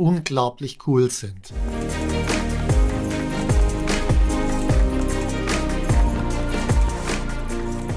unglaublich 0.00 0.78
cool 0.86 1.10
sind. 1.10 1.52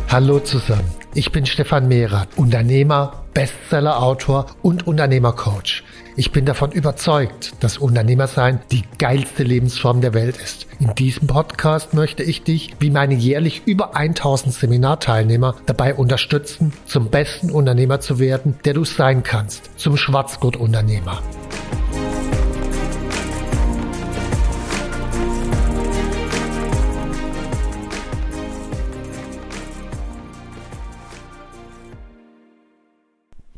Hallo 0.09 0.39
zusammen, 0.41 0.83
ich 1.15 1.31
bin 1.31 1.45
Stefan 1.45 1.87
Mehrer, 1.87 2.27
Unternehmer, 2.35 3.23
Bestseller-Autor 3.33 4.47
und 4.61 4.85
Unternehmercoach. 4.85 5.83
Ich 6.15 6.31
bin 6.31 6.45
davon 6.45 6.71
überzeugt, 6.71 7.53
dass 7.61 7.79
Unternehmersein 7.79 8.59
die 8.69 8.83
geilste 8.99 9.41
Lebensform 9.41 10.01
der 10.01 10.13
Welt 10.13 10.37
ist. 10.37 10.67
In 10.79 10.93
diesem 10.93 11.27
Podcast 11.27 11.95
möchte 11.95 12.21
ich 12.21 12.43
dich, 12.43 12.75
wie 12.79 12.91
meine 12.91 13.15
jährlich 13.15 13.63
über 13.65 13.95
1000 13.95 14.53
Seminarteilnehmer, 14.53 15.55
dabei 15.65 15.95
unterstützen, 15.95 16.73
zum 16.85 17.09
besten 17.09 17.49
Unternehmer 17.49 17.99
zu 17.99 18.19
werden, 18.19 18.59
der 18.65 18.75
du 18.75 18.85
sein 18.85 19.23
kannst, 19.23 19.79
zum 19.79 19.97
Schwarzgurt-Unternehmer. 19.97 21.23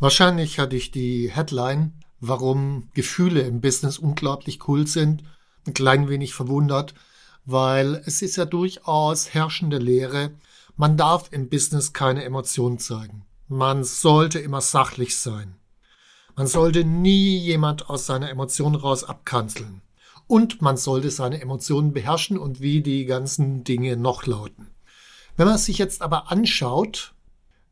Wahrscheinlich 0.06 0.60
hatte 0.60 0.76
ich 0.76 0.92
die 0.92 1.32
Headline, 1.32 1.94
warum 2.20 2.90
Gefühle 2.94 3.42
im 3.42 3.60
Business 3.60 3.98
unglaublich 3.98 4.68
cool 4.68 4.86
sind, 4.86 5.24
ein 5.66 5.74
klein 5.74 6.08
wenig 6.10 6.36
verwundert, 6.36 6.94
weil 7.46 8.04
es 8.06 8.22
ist 8.22 8.36
ja 8.36 8.46
durchaus 8.46 9.34
herrschende 9.34 9.80
Lehre, 9.80 10.30
man 10.78 10.96
darf 10.96 11.30
im 11.32 11.50
Business 11.50 11.92
keine 11.92 12.24
Emotionen 12.24 12.78
zeigen. 12.78 13.26
Man 13.48 13.84
sollte 13.84 14.38
immer 14.38 14.62
sachlich 14.62 15.18
sein. 15.18 15.56
Man 16.36 16.46
sollte 16.46 16.84
nie 16.84 17.40
jemand 17.40 17.90
aus 17.90 18.06
seiner 18.06 18.30
Emotion 18.30 18.76
raus 18.76 19.06
abkanzeln. 19.06 19.82
Und 20.28 20.62
man 20.62 20.78
sollte 20.78 21.10
seine 21.10 21.42
Emotionen 21.42 21.94
beherrschen 21.94 22.38
und 22.38 22.62
wie 22.62 22.84
die 22.84 23.06
ganzen 23.06 23.64
Dinge 23.64 23.98
noch 23.98 24.28
lauten. 24.28 24.68
Wenn 25.36 25.48
man 25.48 25.58
sich 25.58 25.80
jetzt 25.80 26.04
aber 26.04 26.32
anschaut, 26.32 27.15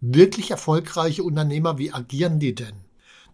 wirklich 0.04 0.52
erfolgreiche 0.52 1.24
Unternehmer, 1.24 1.78
wie 1.78 1.94
agieren 1.94 2.40
die 2.40 2.54
denn? 2.54 2.76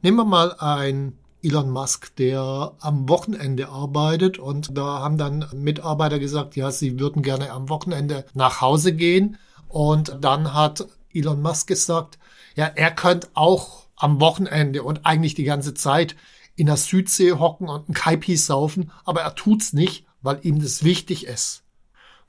Nehmen 0.03 0.17
wir 0.17 0.25
mal 0.25 0.55
ein 0.59 1.17
Elon 1.41 1.71
Musk, 1.71 2.15
der 2.17 2.73
am 2.79 3.09
Wochenende 3.09 3.69
arbeitet 3.69 4.37
und 4.37 4.77
da 4.77 4.99
haben 4.99 5.17
dann 5.17 5.45
Mitarbeiter 5.53 6.19
gesagt, 6.19 6.55
ja, 6.55 6.69
sie 6.69 6.99
würden 6.99 7.23
gerne 7.23 7.51
am 7.51 7.69
Wochenende 7.69 8.25
nach 8.33 8.61
Hause 8.61 8.93
gehen 8.93 9.37
und 9.67 10.17
dann 10.21 10.53
hat 10.53 10.87
Elon 11.11 11.41
Musk 11.41 11.67
gesagt, 11.67 12.19
ja, 12.55 12.65
er 12.65 12.91
könnte 12.91 13.29
auch 13.33 13.87
am 13.95 14.21
Wochenende 14.21 14.83
und 14.83 15.05
eigentlich 15.05 15.33
die 15.33 15.45
ganze 15.45 15.73
Zeit 15.73 16.15
in 16.55 16.67
der 16.67 16.77
Südsee 16.77 17.33
hocken 17.33 17.67
und 17.67 17.89
ein 17.89 17.93
Kaipi 17.93 18.37
saufen, 18.37 18.91
aber 19.05 19.21
er 19.21 19.33
tut's 19.33 19.73
nicht, 19.73 20.05
weil 20.21 20.39
ihm 20.43 20.61
das 20.61 20.83
wichtig 20.83 21.25
ist. 21.25 21.63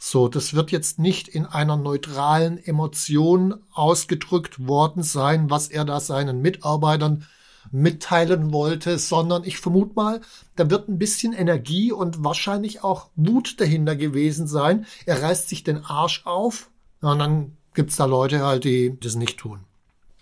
So, 0.03 0.29
das 0.29 0.55
wird 0.55 0.71
jetzt 0.71 0.99
nicht 0.99 1.29
in 1.29 1.45
einer 1.45 1.77
neutralen 1.77 2.57
Emotion 2.57 3.57
ausgedrückt 3.71 4.67
worden 4.67 5.03
sein, 5.03 5.51
was 5.51 5.69
er 5.69 5.85
da 5.85 6.01
seinen 6.01 6.41
Mitarbeitern 6.41 7.27
mitteilen 7.71 8.51
wollte, 8.51 8.99
sondern 8.99 9.45
ich 9.45 9.59
vermute 9.59 9.93
mal, 9.95 10.23
da 10.57 10.71
wird 10.71 10.89
ein 10.89 10.99
bisschen 10.99 11.35
Energie 11.35 11.93
und 11.93 12.25
wahrscheinlich 12.25 12.83
auch 12.83 13.09
Wut 13.15 13.61
dahinter 13.61 13.95
gewesen 13.95 14.47
sein. 14.47 14.87
Er 15.05 15.23
reißt 15.23 15.51
sich 15.51 15.65
den 15.65 15.85
Arsch 15.85 16.25
auf 16.25 16.71
und 17.03 17.19
dann 17.19 17.59
gibt's 17.75 17.97
da 17.97 18.07
Leute 18.07 18.41
halt, 18.41 18.65
die 18.65 18.99
das 18.99 19.17
nicht 19.17 19.39
tun. 19.39 19.61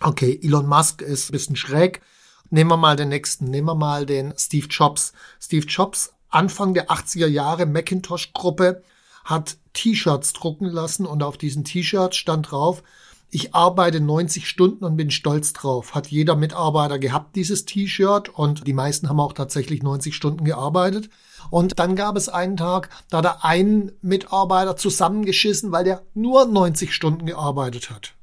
Okay, 0.01 0.41
Elon 0.43 0.67
Musk 0.67 1.01
ist 1.01 1.29
ein 1.29 1.31
bisschen 1.31 1.55
schräg. 1.55 2.01
Nehmen 2.49 2.69
wir 2.69 2.77
mal 2.77 2.97
den 2.97 3.09
nächsten, 3.09 3.45
nehmen 3.45 3.67
wir 3.67 3.75
mal 3.75 4.05
den 4.05 4.33
Steve 4.37 4.67
Jobs. 4.67 5.13
Steve 5.39 5.65
Jobs, 5.65 6.11
Anfang 6.29 6.73
der 6.73 6.89
80er 6.89 7.27
Jahre 7.27 7.65
Macintosh-Gruppe, 7.65 8.83
hat 9.25 9.57
T-Shirts 9.73 10.33
drucken 10.33 10.65
lassen 10.65 11.05
und 11.05 11.23
auf 11.23 11.37
diesen 11.37 11.63
T-Shirts 11.63 12.17
stand 12.17 12.51
drauf, 12.51 12.83
ich 13.31 13.53
arbeite 13.53 13.99
90 13.99 14.47
Stunden 14.47 14.83
und 14.83 14.97
bin 14.97 15.11
stolz 15.11 15.53
drauf. 15.53 15.93
Hat 15.93 16.07
jeder 16.07 16.35
Mitarbeiter 16.35 16.97
gehabt, 16.97 17.35
dieses 17.35 17.65
T-Shirt 17.65 18.29
und 18.29 18.65
die 18.65 18.73
meisten 18.73 19.07
haben 19.07 19.19
auch 19.19 19.33
tatsächlich 19.33 19.83
90 19.83 20.15
Stunden 20.15 20.45
gearbeitet. 20.45 21.09
Und 21.51 21.77
dann 21.77 21.95
gab 21.95 22.15
es 22.15 22.27
einen 22.27 22.57
Tag, 22.57 22.89
da 23.09 23.19
hat 23.19 23.25
er 23.25 23.45
einen 23.45 23.91
Mitarbeiter 24.01 24.75
zusammengeschissen, 24.75 25.71
weil 25.71 25.83
der 25.83 26.01
nur 26.15 26.45
90 26.45 26.93
Stunden 26.93 27.27
gearbeitet 27.27 27.91
hat. 27.91 28.15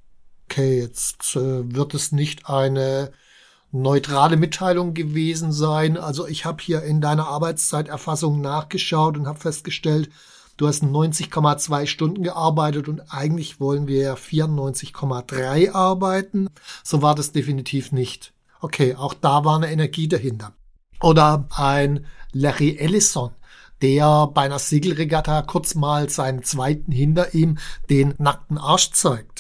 Okay, 0.50 0.80
jetzt 0.80 1.36
äh, 1.36 1.74
wird 1.74 1.94
es 1.94 2.10
nicht 2.10 2.48
eine 2.48 3.12
neutrale 3.70 4.36
Mitteilung 4.36 4.94
gewesen 4.94 5.52
sein. 5.52 5.96
Also 5.96 6.26
ich 6.26 6.44
habe 6.44 6.62
hier 6.62 6.82
in 6.82 7.00
deiner 7.00 7.28
Arbeitszeiterfassung 7.28 8.40
nachgeschaut 8.40 9.16
und 9.16 9.26
habe 9.26 9.38
festgestellt, 9.38 10.10
Du 10.56 10.67
hast 10.67 10.83
90,2 10.83 11.87
Stunden 11.87 12.22
gearbeitet 12.22 12.89
und 12.89 13.12
eigentlich 13.12 13.61
wollen 13.61 13.87
wir 13.87 14.00
ja 14.00 14.15
94,3 14.15 15.72
arbeiten. 15.72 16.49
So 16.83 17.03
war 17.03 17.15
das 17.15 17.33
definitiv 17.33 17.93
nicht. 17.93 18.33
Okay, 18.61 18.94
auch 18.94 19.12
da 19.12 19.44
war 19.44 19.56
eine 19.56 19.71
Energie 19.71 20.09
dahinter. 20.09 20.53
Oder 21.00 21.47
ein 21.55 22.06
Larry 22.33 22.77
Ellison, 22.78 23.33
der 23.83 24.28
bei 24.28 24.43
einer 24.43 24.59
Segelregatta 24.59 25.43
kurz 25.43 25.75
mal 25.75 26.09
seinen 26.09 26.43
zweiten 26.43 26.91
hinter 26.91 27.34
ihm 27.34 27.59
den 27.91 28.15
nackten 28.17 28.56
Arsch 28.56 28.93
zeigt. 28.93 29.35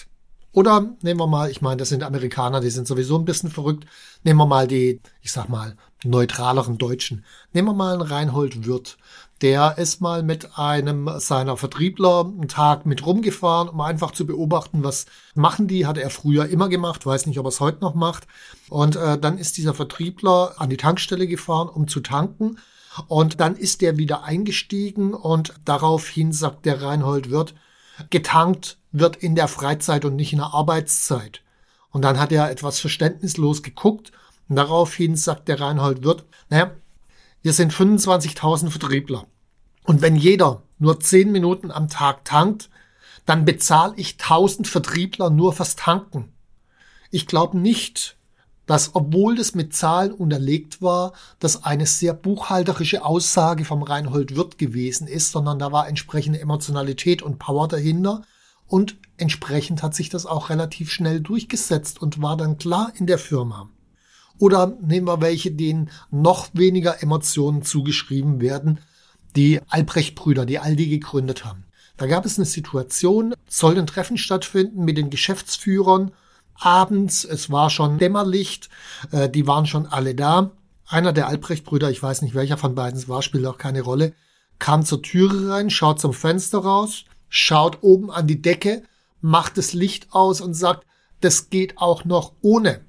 Oder 0.56 0.96
nehmen 1.02 1.20
wir 1.20 1.26
mal, 1.26 1.50
ich 1.50 1.60
meine, 1.60 1.76
das 1.76 1.90
sind 1.90 2.02
Amerikaner, 2.02 2.62
die 2.62 2.70
sind 2.70 2.88
sowieso 2.88 3.18
ein 3.18 3.26
bisschen 3.26 3.50
verrückt. 3.50 3.84
Nehmen 4.24 4.38
wir 4.38 4.46
mal 4.46 4.66
die, 4.66 5.02
ich 5.20 5.30
sag 5.30 5.50
mal, 5.50 5.76
neutraleren 6.02 6.78
Deutschen. 6.78 7.26
Nehmen 7.52 7.68
wir 7.68 7.74
mal 7.74 7.92
einen 7.92 8.00
Reinhold 8.00 8.64
Wirth, 8.64 8.96
der 9.42 9.76
ist 9.76 10.00
mal 10.00 10.22
mit 10.22 10.58
einem 10.58 11.10
seiner 11.18 11.58
Vertriebler 11.58 12.20
einen 12.20 12.48
Tag 12.48 12.86
mit 12.86 13.04
rumgefahren, 13.04 13.68
um 13.68 13.82
einfach 13.82 14.12
zu 14.12 14.24
beobachten, 14.24 14.82
was 14.82 15.04
machen 15.34 15.68
die. 15.68 15.84
Hat 15.84 15.98
er 15.98 16.08
früher 16.08 16.46
immer 16.46 16.70
gemacht, 16.70 17.04
weiß 17.04 17.26
nicht, 17.26 17.38
ob 17.38 17.44
er 17.44 17.50
es 17.50 17.60
heute 17.60 17.82
noch 17.82 17.94
macht. 17.94 18.26
Und 18.70 18.96
äh, 18.96 19.18
dann 19.18 19.36
ist 19.36 19.58
dieser 19.58 19.74
Vertriebler 19.74 20.54
an 20.56 20.70
die 20.70 20.78
Tankstelle 20.78 21.26
gefahren, 21.26 21.68
um 21.68 21.86
zu 21.86 22.00
tanken. 22.00 22.56
Und 23.08 23.40
dann 23.40 23.56
ist 23.56 23.82
er 23.82 23.98
wieder 23.98 24.24
eingestiegen 24.24 25.12
und 25.12 25.52
daraufhin 25.66 26.32
sagt 26.32 26.64
der 26.64 26.80
Reinhold 26.80 27.30
Wirt, 27.30 27.54
getankt 28.08 28.78
wird 28.98 29.16
in 29.16 29.34
der 29.34 29.48
Freizeit 29.48 30.04
und 30.04 30.16
nicht 30.16 30.32
in 30.32 30.38
der 30.38 30.54
Arbeitszeit. 30.54 31.42
Und 31.90 32.02
dann 32.02 32.18
hat 32.18 32.32
er 32.32 32.50
etwas 32.50 32.80
verständnislos 32.80 33.62
geguckt 33.62 34.12
und 34.48 34.56
daraufhin 34.56 35.16
sagt 35.16 35.48
der 35.48 35.60
Reinhold 35.60 36.04
Wirt, 36.04 36.24
naja, 36.48 36.72
wir 37.42 37.52
sind 37.52 37.72
25.000 37.72 38.70
Vertriebler. 38.70 39.26
Und 39.84 40.02
wenn 40.02 40.16
jeder 40.16 40.62
nur 40.78 41.00
10 41.00 41.30
Minuten 41.30 41.70
am 41.70 41.88
Tag 41.88 42.24
tankt, 42.24 42.70
dann 43.24 43.44
bezahle 43.44 43.94
ich 43.96 44.14
1000 44.14 44.68
Vertriebler 44.68 45.30
nur 45.30 45.52
fürs 45.52 45.76
Tanken. 45.76 46.32
Ich 47.10 47.26
glaube 47.26 47.58
nicht, 47.58 48.16
dass, 48.66 48.94
obwohl 48.94 49.36
das 49.36 49.54
mit 49.54 49.74
Zahlen 49.74 50.12
unterlegt 50.12 50.82
war, 50.82 51.12
das 51.38 51.64
eine 51.64 51.86
sehr 51.86 52.14
buchhalterische 52.14 53.04
Aussage 53.04 53.64
vom 53.64 53.82
Reinhold 53.82 54.36
Wirth 54.36 54.58
gewesen 54.58 55.06
ist, 55.06 55.30
sondern 55.30 55.58
da 55.58 55.70
war 55.70 55.88
entsprechende 55.88 56.40
Emotionalität 56.40 57.22
und 57.22 57.38
Power 57.38 57.68
dahinter. 57.68 58.22
Und 58.66 58.96
entsprechend 59.16 59.82
hat 59.82 59.94
sich 59.94 60.08
das 60.08 60.26
auch 60.26 60.50
relativ 60.50 60.90
schnell 60.90 61.20
durchgesetzt 61.20 62.00
und 62.00 62.20
war 62.20 62.36
dann 62.36 62.58
klar 62.58 62.92
in 62.96 63.06
der 63.06 63.18
Firma. 63.18 63.68
Oder 64.38 64.76
nehmen 64.80 65.06
wir 65.06 65.20
welche, 65.20 65.50
denen 65.50 65.90
noch 66.10 66.48
weniger 66.52 67.02
Emotionen 67.02 67.62
zugeschrieben 67.62 68.40
werden, 68.40 68.80
die 69.34 69.60
Albrecht-Brüder, 69.68 70.44
die 70.46 70.58
Aldi 70.58 70.88
gegründet 70.88 71.44
haben. 71.44 71.64
Da 71.96 72.06
gab 72.06 72.26
es 72.26 72.36
eine 72.36 72.44
Situation, 72.44 73.34
soll 73.48 73.78
ein 73.78 73.86
Treffen 73.86 74.18
stattfinden 74.18 74.84
mit 74.84 74.98
den 74.98 75.08
Geschäftsführern. 75.08 76.12
Abends, 76.58 77.24
es 77.24 77.50
war 77.50 77.70
schon 77.70 77.98
Dämmerlicht, 77.98 78.68
äh, 79.12 79.28
die 79.28 79.46
waren 79.46 79.66
schon 79.66 79.86
alle 79.86 80.14
da. 80.14 80.50
Einer 80.86 81.12
der 81.12 81.28
Albrecht-Brüder, 81.28 81.90
ich 81.90 82.02
weiß 82.02 82.22
nicht 82.22 82.34
welcher 82.34 82.58
von 82.58 82.74
beiden 82.74 82.98
es 82.98 83.08
war, 83.08 83.22
spielt 83.22 83.46
auch 83.46 83.58
keine 83.58 83.82
Rolle, 83.82 84.12
kam 84.58 84.84
zur 84.84 85.02
Türe 85.02 85.50
rein, 85.50 85.70
schaut 85.70 86.00
zum 86.00 86.12
Fenster 86.12 86.58
raus, 86.58 87.04
schaut 87.36 87.82
oben 87.82 88.10
an 88.10 88.26
die 88.26 88.40
Decke, 88.40 88.82
macht 89.20 89.58
das 89.58 89.72
Licht 89.72 90.08
aus 90.12 90.40
und 90.40 90.54
sagt, 90.54 90.86
das 91.20 91.50
geht 91.50 91.78
auch 91.78 92.04
noch 92.04 92.32
ohne. 92.40 92.84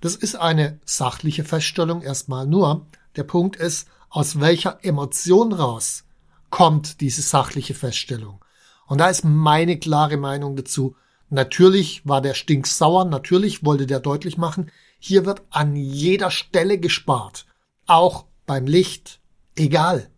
Das 0.00 0.16
ist 0.16 0.36
eine 0.36 0.80
sachliche 0.84 1.44
Feststellung 1.44 2.02
erstmal 2.02 2.46
nur. 2.46 2.86
Der 3.16 3.22
Punkt 3.24 3.56
ist, 3.56 3.88
aus 4.10 4.38
welcher 4.38 4.84
Emotion 4.84 5.52
raus 5.52 6.04
kommt 6.50 7.00
diese 7.00 7.22
sachliche 7.22 7.74
Feststellung. 7.74 8.44
Und 8.86 8.98
da 8.98 9.08
ist 9.08 9.24
meine 9.24 9.78
klare 9.78 10.18
Meinung 10.18 10.56
dazu. 10.56 10.94
Natürlich 11.30 12.06
war 12.06 12.20
der 12.20 12.34
stinksauer, 12.34 13.06
natürlich 13.06 13.64
wollte 13.64 13.86
der 13.86 14.00
deutlich 14.00 14.36
machen, 14.36 14.70
hier 14.98 15.24
wird 15.24 15.42
an 15.50 15.74
jeder 15.74 16.30
Stelle 16.30 16.78
gespart. 16.78 17.46
Auch 17.86 18.26
beim 18.46 18.66
Licht. 18.66 19.20
Egal. 19.56 20.10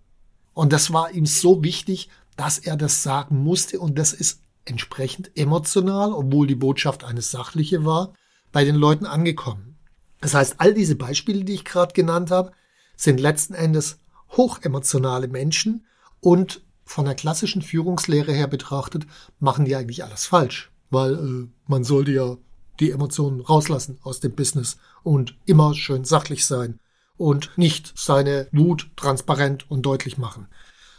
Und 0.52 0.72
das 0.72 0.93
war 0.93 1.12
ihm 1.12 1.26
so 1.26 1.62
wichtig, 1.62 2.08
dass 2.36 2.58
er 2.58 2.76
das 2.76 3.02
sagen 3.02 3.42
musste 3.42 3.80
und 3.80 3.98
das 3.98 4.12
ist 4.12 4.40
entsprechend 4.64 5.30
emotional, 5.36 6.12
obwohl 6.12 6.46
die 6.46 6.54
Botschaft 6.54 7.04
eine 7.04 7.22
sachliche 7.22 7.84
war, 7.84 8.12
bei 8.52 8.64
den 8.64 8.76
Leuten 8.76 9.06
angekommen. 9.06 9.76
Das 10.20 10.34
heißt, 10.34 10.56
all 10.58 10.74
diese 10.74 10.96
Beispiele, 10.96 11.44
die 11.44 11.54
ich 11.54 11.64
gerade 11.64 11.92
genannt 11.92 12.30
habe, 12.30 12.52
sind 12.96 13.20
letzten 13.20 13.54
Endes 13.54 13.98
hochemotionale 14.36 15.28
Menschen 15.28 15.86
und 16.20 16.62
von 16.84 17.04
der 17.04 17.14
klassischen 17.14 17.62
Führungslehre 17.62 18.32
her 18.32 18.46
betrachtet, 18.46 19.06
machen 19.38 19.64
die 19.64 19.76
eigentlich 19.76 20.04
alles 20.04 20.26
falsch, 20.26 20.70
weil 20.90 21.14
äh, 21.14 21.48
man 21.66 21.84
sollte 21.84 22.12
ja 22.12 22.36
die 22.80 22.90
Emotionen 22.90 23.40
rauslassen 23.40 23.98
aus 24.02 24.20
dem 24.20 24.34
Business 24.34 24.76
und 25.02 25.36
immer 25.46 25.74
schön 25.74 26.04
sachlich 26.04 26.46
sein 26.46 26.78
und 27.16 27.56
nicht 27.56 27.92
seine 27.96 28.48
Wut 28.52 28.90
transparent 28.96 29.70
und 29.70 29.82
deutlich 29.82 30.18
machen. 30.18 30.48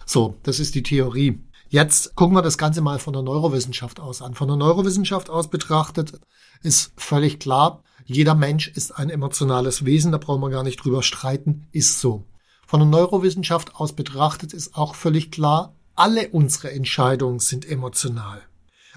So, 0.10 0.38
das 0.44 0.62
ist 0.62 0.74
die 0.74 0.84
Theorie. 0.84 1.38
Jetzt 1.68 2.16
gucken 2.16 2.34
wir 2.34 2.42
das 2.42 2.58
Ganze 2.58 2.80
mal 2.80 2.98
von 2.98 3.12
der 3.12 3.24
Neurowissenschaft 3.24 4.00
aus 4.00 4.22
an. 4.22 4.36
Von 4.36 4.48
der 4.48 4.56
Neurowissenschaft 4.56 5.30
aus 5.30 5.50
betrachtet 5.50 6.14
ist 6.64 6.94
völlig 6.96 7.40
klar, 7.40 7.84
jeder 8.06 8.34
Mensch 8.34 8.70
ist 8.70 8.98
ein 8.98 9.10
emotionales 9.10 9.84
Wesen, 9.84 10.14
da 10.14 10.18
brauchen 10.18 10.40
wir 10.40 10.50
gar 10.50 10.64
nicht 10.64 10.78
drüber 10.78 11.04
streiten, 11.04 11.68
ist 11.74 12.00
so. 12.00 12.24
Von 12.66 12.80
der 12.80 12.88
Neurowissenschaft 12.88 13.76
aus 13.76 13.92
betrachtet 13.92 14.54
ist 14.54 14.76
auch 14.76 14.96
völlig 14.96 15.30
klar, 15.30 15.76
alle 15.94 16.30
unsere 16.30 16.72
Entscheidungen 16.72 17.40
sind 17.40 17.70
emotional. 17.70 18.42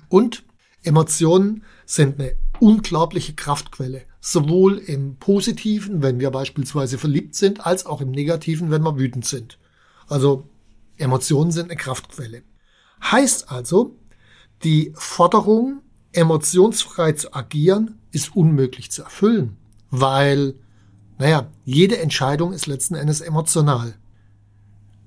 Und 0.09 0.45
Emotionen 0.85 1.65
sind 1.87 2.21
eine 2.21 2.37
unglaubliche 2.61 3.35
Kraftquelle, 3.35 4.03
sowohl 4.21 4.79
im 4.79 5.17
positiven, 5.17 6.03
wenn 6.03 6.21
wir 6.21 6.31
beispielsweise 6.31 6.99
verliebt 6.99 7.35
sind, 7.35 7.67
als 7.67 7.85
auch 7.85 8.01
im 8.01 8.13
negativen, 8.13 8.71
wenn 8.71 8.83
wir 8.83 8.97
wütend 8.97 9.27
sind. 9.27 9.59
Also 10.07 10.45
Emotionen 11.01 11.51
sind 11.51 11.71
eine 11.71 11.77
Kraftquelle. 11.77 12.43
Heißt 13.03 13.51
also, 13.51 13.97
die 14.63 14.93
Forderung, 14.95 15.81
emotionsfrei 16.13 17.13
zu 17.13 17.35
agieren, 17.35 17.99
ist 18.11 18.35
unmöglich 18.35 18.91
zu 18.91 19.03
erfüllen, 19.03 19.57
weil, 19.91 20.55
naja, 21.19 21.49
jede 21.65 21.99
Entscheidung 21.99 22.53
ist 22.53 22.67
letzten 22.67 22.95
Endes 22.95 23.21
emotional. 23.21 23.95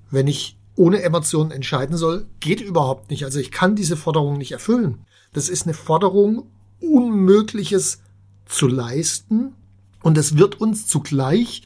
Wenn 0.10 0.28
ich 0.28 0.57
ohne 0.75 1.04
Emotionen 1.04 1.51
entscheiden 1.51 1.98
soll, 1.98 2.25
geht 2.40 2.62
überhaupt 2.62 3.10
nicht. 3.10 3.25
Also 3.25 3.40
ich 3.40 3.51
kann 3.51 3.75
diese 3.75 3.98
Forderung 3.98 4.38
nicht 4.38 4.51
erfüllen. 4.51 5.06
Das 5.34 5.50
ist 5.50 5.66
eine 5.66 5.74
Forderung, 5.74 6.50
Unmögliches 6.80 8.01
zu 8.45 8.68
leisten 8.68 9.56
und 10.01 10.18
es 10.18 10.38
wird 10.38 10.60
uns 10.60 10.88
zugleich 10.88 11.63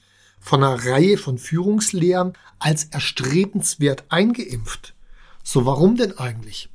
von 0.47 0.63
einer 0.63 0.85
Reihe 0.85 1.17
von 1.17 1.38
Führungslehren 1.38 2.33
als 2.59 2.85
erstrebenswert 2.85 4.05
eingeimpft. 4.09 4.95
So, 5.44 5.65
warum 5.65 5.95
denn 5.95 6.17
eigentlich? 6.17 6.69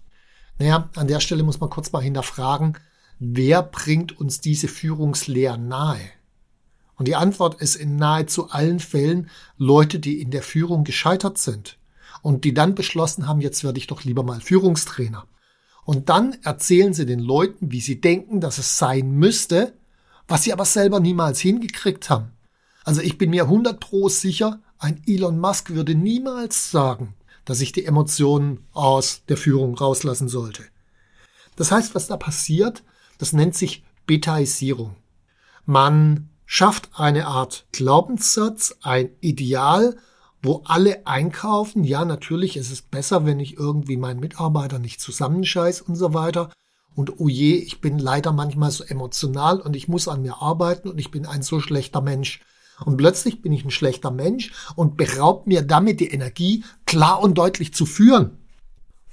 Naja, 0.58 0.90
an 0.94 1.08
der 1.08 1.20
Stelle 1.20 1.42
muss 1.42 1.60
man 1.60 1.70
kurz 1.70 1.90
mal 1.92 2.02
hinterfragen, 2.02 2.78
wer 3.18 3.62
bringt 3.62 4.18
uns 4.18 4.40
diese 4.40 4.68
Führungslehren 4.68 5.68
nahe? 5.68 6.00
Und 6.96 7.08
die 7.08 7.16
Antwort 7.16 7.60
ist 7.60 7.74
in 7.74 7.96
nahezu 7.96 8.50
allen 8.50 8.78
Fällen 8.78 9.30
Leute, 9.56 9.98
die 9.98 10.20
in 10.20 10.30
der 10.30 10.42
Führung 10.42 10.84
gescheitert 10.84 11.38
sind 11.38 11.78
und 12.20 12.44
die 12.44 12.54
dann 12.54 12.74
beschlossen 12.74 13.26
haben, 13.26 13.40
jetzt 13.40 13.64
werde 13.64 13.78
ich 13.78 13.86
doch 13.86 14.04
lieber 14.04 14.22
mal 14.22 14.40
Führungstrainer. 14.40 15.26
Und 15.84 16.10
dann 16.10 16.36
erzählen 16.42 16.94
sie 16.94 17.06
den 17.06 17.18
Leuten, 17.18 17.72
wie 17.72 17.80
sie 17.80 18.00
denken, 18.00 18.40
dass 18.40 18.58
es 18.58 18.78
sein 18.78 19.12
müsste, 19.12 19.72
was 20.28 20.44
sie 20.44 20.52
aber 20.52 20.64
selber 20.64 21.00
niemals 21.00 21.40
hingekriegt 21.40 22.08
haben. 22.08 22.32
Also 22.84 23.00
ich 23.00 23.18
bin 23.18 23.30
mir 23.30 23.44
100 23.44 23.78
pro 23.78 24.08
sicher, 24.08 24.60
ein 24.78 25.02
Elon 25.06 25.38
Musk 25.38 25.70
würde 25.70 25.94
niemals 25.94 26.70
sagen, 26.70 27.14
dass 27.44 27.60
ich 27.60 27.72
die 27.72 27.84
Emotionen 27.84 28.64
aus 28.72 29.22
der 29.28 29.36
Führung 29.36 29.76
rauslassen 29.76 30.28
sollte. 30.28 30.64
Das 31.56 31.70
heißt, 31.70 31.94
was 31.94 32.06
da 32.06 32.16
passiert, 32.16 32.82
das 33.18 33.32
nennt 33.32 33.54
sich 33.54 33.84
Betaisierung. 34.06 34.96
Man 35.64 36.28
schafft 36.44 36.90
eine 36.94 37.26
Art 37.26 37.66
Glaubenssatz, 37.72 38.76
ein 38.82 39.10
Ideal, 39.20 39.96
wo 40.42 40.62
alle 40.64 41.06
einkaufen. 41.06 41.84
Ja, 41.84 42.04
natürlich 42.04 42.56
ist 42.56 42.72
es 42.72 42.82
besser, 42.82 43.24
wenn 43.24 43.38
ich 43.38 43.56
irgendwie 43.56 43.96
meinen 43.96 44.20
Mitarbeiter 44.20 44.78
nicht 44.78 45.00
zusammenscheiß 45.00 45.82
und 45.82 45.94
so 45.94 46.14
weiter. 46.14 46.50
Und 46.94 47.20
oh 47.20 47.28
je, 47.28 47.54
ich 47.54 47.80
bin 47.80 47.98
leider 47.98 48.32
manchmal 48.32 48.70
so 48.70 48.84
emotional 48.84 49.60
und 49.60 49.76
ich 49.76 49.88
muss 49.88 50.08
an 50.08 50.22
mir 50.22 50.42
arbeiten 50.42 50.88
und 50.88 50.98
ich 50.98 51.10
bin 51.10 51.26
ein 51.26 51.42
so 51.42 51.60
schlechter 51.60 52.00
Mensch. 52.00 52.40
Und 52.84 52.96
plötzlich 52.96 53.42
bin 53.42 53.52
ich 53.52 53.64
ein 53.64 53.70
schlechter 53.70 54.10
Mensch 54.10 54.52
und 54.76 54.96
beraubt 54.96 55.46
mir 55.46 55.62
damit 55.62 56.00
die 56.00 56.08
Energie, 56.08 56.64
klar 56.86 57.20
und 57.20 57.36
deutlich 57.36 57.74
zu 57.74 57.86
führen. 57.86 58.38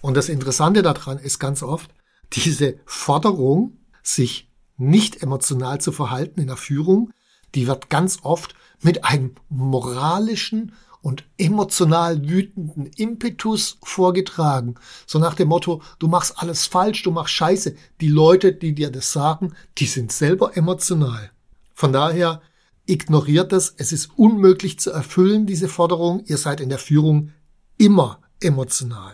Und 0.01 0.16
das 0.16 0.30
Interessante 0.30 0.81
daran 0.81 1.18
ist 1.18 1.39
ganz 1.39 1.63
oft, 1.63 1.92
diese 2.33 2.80
Forderung, 2.86 3.77
sich 4.04 4.50
nicht 4.77 5.21
emotional 5.21 5.81
zu 5.81 5.92
verhalten 5.92 6.39
in 6.39 6.48
der 6.48 6.57
Führung, 6.57 7.12
die 7.56 7.68
wird 7.68 7.89
ganz 7.89 8.19
oft 8.24 8.56
mit 8.81 9.04
einem 9.04 9.36
moralischen 9.50 10.74
und 11.01 11.24
emotional 11.38 12.27
wütenden 12.27 12.88
Impetus 12.98 13.77
vorgetragen. 13.83 14.75
So 15.06 15.19
nach 15.19 15.33
dem 15.33 15.48
Motto, 15.48 15.81
du 15.98 16.07
machst 16.07 16.33
alles 16.38 16.65
falsch, 16.65 17.04
du 17.04 17.12
machst 17.12 17.33
Scheiße. 17.33 17.75
Die 18.01 18.10
Leute, 18.10 18.54
die 18.54 18.75
dir 18.75 18.89
das 18.92 19.12
sagen, 19.12 19.54
die 19.77 19.86
sind 19.86 20.12
selber 20.12 20.57
emotional. 20.57 21.31
Von 21.74 21.94
daher 21.94 22.42
ignoriert 22.89 23.53
es. 23.53 23.74
Es 23.77 23.91
ist 23.91 24.09
unmöglich 24.18 24.80
zu 24.80 24.91
erfüllen, 24.91 25.45
diese 25.45 25.68
Forderung. 25.68 26.24
Ihr 26.25 26.38
seid 26.38 26.59
in 26.62 26.69
der 26.69 26.80
Führung 26.80 27.31
immer 27.77 28.21
emotional. 28.39 29.13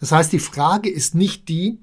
Das 0.00 0.12
heißt, 0.12 0.32
die 0.32 0.38
Frage 0.38 0.90
ist 0.90 1.14
nicht 1.14 1.48
die, 1.48 1.80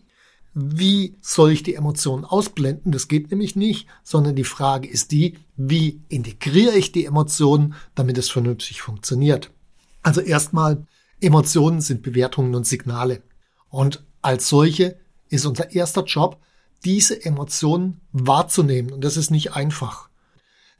wie 0.54 1.16
soll 1.22 1.52
ich 1.52 1.64
die 1.64 1.76
Emotionen 1.76 2.26
ausblenden? 2.26 2.92
Das 2.92 3.08
geht 3.08 3.32
nämlich 3.32 3.56
nicht, 3.56 3.88
sondern 4.04 4.36
die 4.36 4.44
Frage 4.44 4.90
ist 4.90 5.12
die, 5.12 5.38
wie 5.56 6.02
integriere 6.10 6.76
ich 6.76 6.92
die 6.92 7.06
Emotionen, 7.06 7.74
damit 7.96 8.18
es 8.18 8.30
vernünftig 8.30 8.82
funktioniert? 8.82 9.52
Also 10.04 10.20
erstmal, 10.20 10.86
Emotionen 11.22 11.80
sind 11.80 12.02
Bewertungen 12.02 12.54
und 12.54 12.68
Signale. 12.68 13.22
Und 13.70 14.04
als 14.22 14.50
solche 14.50 14.98
ist 15.30 15.46
unser 15.46 15.72
erster 15.74 16.04
Job, 16.04 16.42
diese 16.84 17.24
Emotionen 17.24 18.02
wahrzunehmen. 18.12 18.92
Und 18.92 19.04
das 19.04 19.18
ist 19.18 19.32
nicht 19.32 19.54
einfach. 19.54 20.11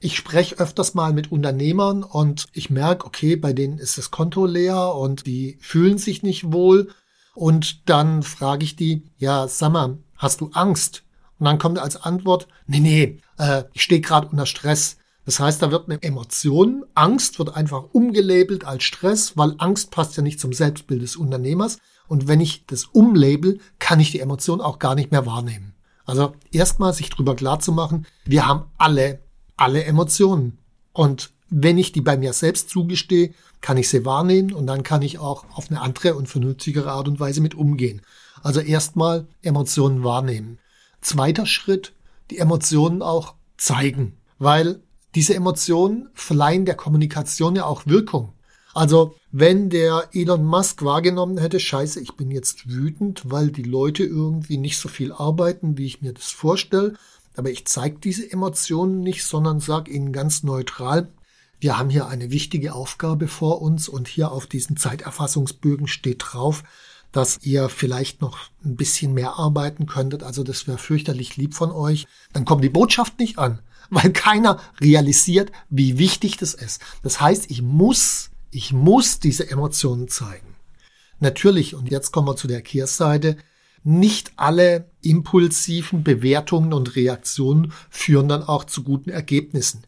Ich 0.04 0.18
spreche 0.18 0.58
öfters 0.58 0.96
mal 0.96 1.14
mit 1.14 1.32
Unternehmern 1.32 2.02
und 2.02 2.48
ich 2.54 2.72
merke, 2.72 3.06
okay, 3.06 3.36
bei 3.36 3.54
denen 3.54 3.78
ist 3.78 4.00
das 4.00 4.10
Konto 4.10 4.48
leer 4.48 4.96
und 4.96 5.28
die 5.28 5.60
fühlen 5.62 6.00
sich 6.00 6.24
nicht 6.24 6.52
wohl. 6.52 6.90
Und 7.36 7.88
dann 7.88 8.24
frage 8.24 8.64
ich 8.64 8.76
die, 8.76 9.04
ja, 9.20 9.48
sag 9.48 9.72
mal, 9.72 10.00
hast 10.18 10.42
du 10.42 10.50
Angst? 10.54 11.04
Und 11.38 11.46
dann 11.46 11.60
kommt 11.60 11.78
als 11.78 11.98
Antwort, 11.98 12.48
nee, 12.66 12.80
nee, 12.80 13.20
äh, 13.38 13.66
ich 13.74 13.84
stehe 13.84 14.02
gerade 14.02 14.28
unter 14.28 14.48
Stress. 14.48 14.98
Das 15.26 15.40
heißt, 15.40 15.62
da 15.62 15.70
wird 15.70 15.88
eine 15.88 16.02
Emotion, 16.02 16.84
Angst 16.96 17.38
wird 17.38 17.56
einfach 17.56 17.84
umgelabelt 17.94 18.66
als 18.66 18.84
Stress, 18.84 19.38
weil 19.38 19.54
Angst 19.60 19.92
passt 19.92 20.18
ja 20.18 20.24
nicht 20.24 20.40
zum 20.40 20.52
Selbstbild 20.52 21.04
des 21.04 21.16
Unternehmers. 21.16 21.78
Und 22.08 22.28
wenn 22.28 22.42
ich 22.42 22.66
das 22.66 22.86
umlabel, 22.86 23.60
kann 23.78 24.00
ich 24.00 24.10
die 24.10 24.20
Emotion 24.20 24.62
auch 24.62 24.80
gar 24.80 24.96
nicht 24.96 25.12
mehr 25.12 25.28
wahrnehmen. 25.28 25.76
Also 26.06 26.34
erstmal 26.52 26.92
sich 26.96 27.12
drüber 27.12 27.36
klar 27.36 27.60
zu 27.60 27.72
machen, 27.72 28.08
wir 28.26 28.48
haben 28.48 28.64
alle 28.80 29.20
alle 29.62 29.84
Emotionen. 29.84 30.58
Und 30.92 31.32
wenn 31.50 31.78
ich 31.78 31.92
die 31.92 32.02
bei 32.02 32.18
mir 32.18 32.34
selbst 32.34 32.70
zugestehe, 32.70 33.34
kann 33.62 33.78
ich 33.78 33.90
sie 33.90 34.06
wahrnehmen 34.06 34.54
und 34.54 34.66
dann 34.66 34.82
kann 34.82 35.04
ich 35.04 35.20
auch 35.20 35.46
auf 35.56 35.70
eine 35.70 35.82
andere 35.82 36.16
und 36.16 36.28
vernünftigere 36.28 36.92
Art 36.92 37.08
und 37.08 37.20
Weise 37.20 37.42
mit 37.42 37.54
umgehen. 37.54 38.02
Also 38.42 38.60
erstmal 38.60 39.28
Emotionen 39.44 40.04
wahrnehmen. 40.04 40.58
Zweiter 41.00 41.46
Schritt, 41.46 41.94
die 42.32 42.40
Emotionen 42.40 43.04
auch 43.04 43.36
zeigen, 43.58 44.18
weil 44.40 44.82
diese 45.14 45.36
Emotionen 45.36 46.10
verleihen 46.14 46.66
der 46.66 46.76
Kommunikation 46.76 47.56
ja 47.56 47.66
auch 47.66 47.86
Wirkung. 47.86 48.34
Also 48.74 49.16
wenn 49.32 49.70
der 49.70 50.10
Elon 50.14 50.44
Musk 50.44 50.84
wahrgenommen 50.84 51.38
hätte, 51.38 51.60
scheiße, 51.60 52.00
ich 52.00 52.16
bin 52.16 52.32
jetzt 52.32 52.68
wütend, 52.70 53.30
weil 53.30 53.52
die 53.52 53.64
Leute 53.64 54.04
irgendwie 54.04 54.58
nicht 54.58 54.78
so 54.80 54.90
viel 54.90 55.12
arbeiten, 55.12 55.78
wie 55.78 55.86
ich 55.86 56.02
mir 56.02 56.14
das 56.14 56.32
vorstelle, 56.32 56.96
aber 57.42 57.50
ich 57.50 57.66
zeige 57.66 57.98
diese 57.98 58.32
Emotionen 58.32 59.02
nicht, 59.02 59.24
sondern 59.24 59.60
sage 59.60 59.90
ihnen 59.90 60.14
ganz 60.14 60.44
neutral, 60.44 61.12
wir 61.60 61.80
haben 61.80 61.90
hier 61.90 62.06
eine 62.06 62.30
wichtige 62.30 62.76
Aufgabe 62.76 63.28
vor 63.28 63.64
uns 63.64 63.90
und 63.90 64.08
hier 64.08 64.32
auf 64.32 64.46
diesen 64.46 64.78
Zeiterfassungsbögen 64.78 65.88
steht 65.88 66.22
drauf, 66.24 66.62
dass 67.12 67.40
ihr 67.42 67.68
vielleicht 67.68 68.22
noch 68.22 68.38
ein 68.64 68.76
bisschen 68.76 69.16
mehr 69.16 69.40
arbeiten 69.40 69.88
könntet. 69.88 70.22
Also 70.22 70.44
das 70.44 70.68
wäre 70.68 70.78
fürchterlich 70.78 71.36
lieb 71.36 71.56
von 71.56 71.72
euch. 71.72 72.06
Dann 72.32 72.46
kommt 72.46 72.64
die 72.64 72.70
Botschaft 72.70 73.18
nicht 73.18 73.40
an, 73.40 73.58
weil 73.90 74.14
keiner 74.14 74.60
realisiert, 74.80 75.52
wie 75.72 75.98
wichtig 75.98 76.38
das 76.38 76.54
ist. 76.54 76.80
Das 77.02 77.20
heißt, 77.22 77.50
ich 77.50 77.64
muss, 77.64 78.30
ich 78.52 78.72
muss 78.72 79.20
diese 79.20 79.50
Emotionen 79.50 80.10
zeigen. 80.10 80.56
Natürlich, 81.20 81.74
und 81.74 81.90
jetzt 81.90 82.12
kommen 82.12 82.28
wir 82.28 82.36
zu 82.36 82.48
der 82.48 82.62
Kehrseite, 82.62 83.38
nicht 83.84 84.34
alle 84.36 84.90
impulsiven 85.02 86.04
Bewertungen 86.04 86.74
und 86.74 86.96
Reaktionen 86.96 87.74
führen 87.90 88.28
dann 88.28 88.44
auch 88.44 88.64
zu 88.64 88.84
guten 88.84 89.10
Ergebnissen. 89.10 89.84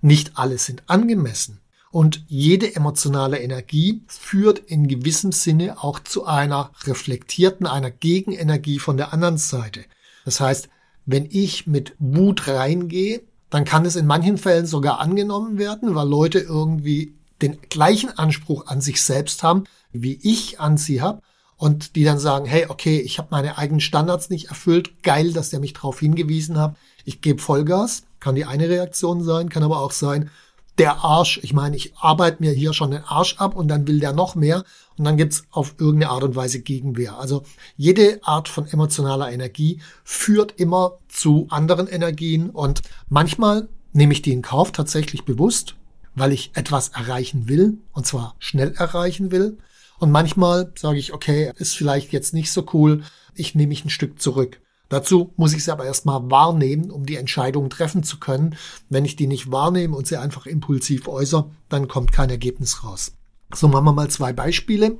Nicht 0.00 0.36
alle 0.36 0.58
sind 0.58 0.82
angemessen. 0.86 1.60
Und 1.92 2.24
jede 2.26 2.74
emotionale 2.74 3.38
Energie 3.38 4.02
führt 4.06 4.58
in 4.58 4.88
gewissem 4.88 5.32
Sinne 5.32 5.82
auch 5.82 6.00
zu 6.00 6.26
einer 6.26 6.70
reflektierten, 6.84 7.66
einer 7.66 7.90
Gegenenergie 7.90 8.78
von 8.78 8.96
der 8.96 9.12
anderen 9.12 9.38
Seite. 9.38 9.84
Das 10.24 10.40
heißt, 10.40 10.68
wenn 11.06 11.26
ich 11.30 11.66
mit 11.66 11.94
Wut 11.98 12.48
reingehe, 12.48 13.22
dann 13.48 13.64
kann 13.64 13.86
es 13.86 13.96
in 13.96 14.06
manchen 14.06 14.38
Fällen 14.38 14.66
sogar 14.66 14.98
angenommen 14.98 15.56
werden, 15.56 15.94
weil 15.94 16.08
Leute 16.08 16.40
irgendwie 16.40 17.14
den 17.40 17.58
gleichen 17.70 18.10
Anspruch 18.10 18.66
an 18.66 18.80
sich 18.80 19.00
selbst 19.02 19.42
haben, 19.42 19.64
wie 19.92 20.18
ich 20.22 20.58
an 20.58 20.76
sie 20.76 21.00
habe 21.00 21.22
und 21.56 21.96
die 21.96 22.04
dann 22.04 22.18
sagen, 22.18 22.46
hey, 22.46 22.66
okay, 22.68 22.98
ich 22.98 23.18
habe 23.18 23.28
meine 23.30 23.58
eigenen 23.58 23.80
Standards 23.80 24.30
nicht 24.30 24.48
erfüllt, 24.48 25.02
geil, 25.02 25.32
dass 25.32 25.50
der 25.50 25.60
mich 25.60 25.72
darauf 25.72 26.00
hingewiesen 26.00 26.58
hat, 26.58 26.76
ich 27.04 27.20
gebe 27.20 27.40
Vollgas, 27.40 28.04
kann 28.20 28.34
die 28.34 28.44
eine 28.44 28.68
Reaktion 28.68 29.22
sein, 29.22 29.48
kann 29.48 29.62
aber 29.62 29.80
auch 29.80 29.92
sein, 29.92 30.30
der 30.78 31.04
Arsch, 31.04 31.40
ich 31.42 31.54
meine, 31.54 31.76
ich 31.76 31.94
arbeite 31.96 32.42
mir 32.42 32.52
hier 32.52 32.72
schon 32.72 32.90
den 32.90 33.02
Arsch 33.02 33.36
ab 33.38 33.56
und 33.56 33.68
dann 33.68 33.86
will 33.86 34.00
der 34.00 34.12
noch 34.12 34.34
mehr. 34.34 34.64
Und 34.98 35.04
dann 35.04 35.16
gibt's 35.16 35.44
auf 35.50 35.74
irgendeine 35.78 36.10
Art 36.12 36.22
und 36.22 36.36
Weise 36.36 36.60
Gegenwehr. 36.60 37.18
Also 37.18 37.44
jede 37.76 38.20
Art 38.22 38.48
von 38.48 38.66
emotionaler 38.66 39.30
Energie 39.32 39.80
führt 40.04 40.52
immer 40.58 40.98
zu 41.08 41.46
anderen 41.50 41.86
Energien. 41.86 42.50
Und 42.50 42.82
manchmal 43.08 43.68
nehme 43.92 44.12
ich 44.12 44.22
die 44.22 44.32
in 44.32 44.42
Kauf 44.42 44.72
tatsächlich 44.72 45.24
bewusst, 45.24 45.76
weil 46.14 46.32
ich 46.32 46.50
etwas 46.54 46.90
erreichen 46.90 47.48
will 47.48 47.78
und 47.92 48.06
zwar 48.06 48.34
schnell 48.38 48.74
erreichen 48.76 49.30
will. 49.30 49.58
Und 49.98 50.10
manchmal 50.10 50.72
sage 50.76 50.98
ich, 50.98 51.12
okay, 51.12 51.52
ist 51.56 51.76
vielleicht 51.76 52.12
jetzt 52.12 52.34
nicht 52.34 52.52
so 52.52 52.66
cool, 52.72 53.02
ich 53.34 53.54
nehme 53.54 53.68
mich 53.68 53.84
ein 53.84 53.90
Stück 53.90 54.20
zurück. 54.20 54.60
Dazu 54.88 55.32
muss 55.36 55.52
ich 55.52 55.64
sie 55.64 55.72
aber 55.72 55.84
erstmal 55.84 56.30
wahrnehmen, 56.30 56.90
um 56.90 57.06
die 57.06 57.16
Entscheidung 57.16 57.70
treffen 57.70 58.04
zu 58.04 58.18
können. 58.18 58.56
Wenn 58.88 59.04
ich 59.04 59.16
die 59.16 59.26
nicht 59.26 59.50
wahrnehme 59.50 59.96
und 59.96 60.06
sie 60.06 60.16
einfach 60.16 60.46
impulsiv 60.46 61.08
äußere, 61.08 61.50
dann 61.68 61.88
kommt 61.88 62.12
kein 62.12 62.30
Ergebnis 62.30 62.84
raus. 62.84 63.12
So 63.52 63.68
machen 63.68 63.84
wir 63.84 63.92
mal 63.92 64.10
zwei 64.10 64.32
Beispiele. 64.32 64.96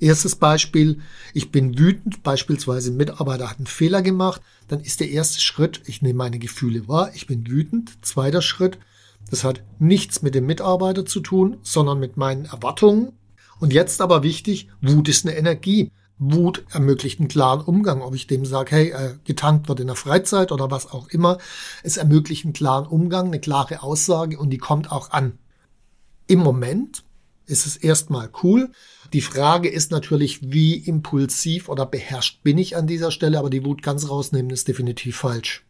Erstes 0.00 0.36
Beispiel, 0.36 1.00
ich 1.34 1.50
bin 1.50 1.76
wütend, 1.76 2.22
beispielsweise 2.22 2.92
ein 2.92 2.96
Mitarbeiter 2.96 3.50
hat 3.50 3.58
einen 3.58 3.66
Fehler 3.66 4.00
gemacht, 4.00 4.40
dann 4.68 4.80
ist 4.80 5.00
der 5.00 5.10
erste 5.10 5.40
Schritt, 5.40 5.82
ich 5.86 6.02
nehme 6.02 6.18
meine 6.18 6.38
Gefühle 6.38 6.86
wahr, 6.86 7.10
ich 7.14 7.26
bin 7.26 7.48
wütend. 7.48 7.98
Zweiter 8.02 8.40
Schritt, 8.40 8.78
das 9.28 9.42
hat 9.42 9.62
nichts 9.80 10.22
mit 10.22 10.36
dem 10.36 10.46
Mitarbeiter 10.46 11.04
zu 11.04 11.18
tun, 11.18 11.58
sondern 11.62 11.98
mit 11.98 12.16
meinen 12.16 12.44
Erwartungen. 12.44 13.12
Und 13.60 13.72
jetzt 13.72 14.00
aber 14.00 14.22
wichtig, 14.22 14.68
Wut 14.80 15.08
ist 15.08 15.26
eine 15.26 15.36
Energie. 15.36 15.90
Wut 16.18 16.64
ermöglicht 16.70 17.20
einen 17.20 17.28
klaren 17.28 17.60
Umgang, 17.60 18.02
ob 18.02 18.14
ich 18.14 18.26
dem 18.26 18.44
sage, 18.44 18.72
hey, 18.72 18.90
äh, 18.90 19.14
getankt 19.24 19.68
wird 19.68 19.80
in 19.80 19.86
der 19.86 19.96
Freizeit 19.96 20.50
oder 20.50 20.70
was 20.70 20.90
auch 20.90 21.08
immer. 21.08 21.38
Es 21.82 21.96
ermöglicht 21.96 22.44
einen 22.44 22.52
klaren 22.52 22.86
Umgang, 22.86 23.26
eine 23.26 23.40
klare 23.40 23.82
Aussage 23.82 24.38
und 24.38 24.50
die 24.50 24.58
kommt 24.58 24.90
auch 24.90 25.10
an. 25.10 25.38
Im 26.26 26.40
Moment 26.40 27.04
ist 27.46 27.66
es 27.66 27.76
erstmal 27.76 28.30
cool. 28.42 28.70
Die 29.12 29.20
Frage 29.20 29.68
ist 29.68 29.90
natürlich, 29.90 30.52
wie 30.52 30.74
impulsiv 30.74 31.68
oder 31.68 31.86
beherrscht 31.86 32.42
bin 32.42 32.58
ich 32.58 32.76
an 32.76 32.86
dieser 32.86 33.10
Stelle, 33.10 33.38
aber 33.38 33.48
die 33.48 33.64
Wut 33.64 33.82
ganz 33.82 34.08
rausnehmen 34.08 34.50
ist 34.50 34.68
definitiv 34.68 35.16
falsch. 35.16 35.64